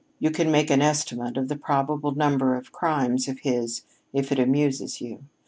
You 0.17 0.31
can 0.31 0.49
make 0.49 0.71
an 0.71 0.81
estimate 0.81 1.37
of 1.37 1.47
the 1.47 1.55
probable 1.55 2.15
number 2.15 2.55
of 2.55 2.71
crimes 2.71 3.27
of 3.27 3.41
his 3.41 3.83
if 4.13 4.31
it 4.31 4.39
amuses 4.39 4.99
you. 4.99 5.25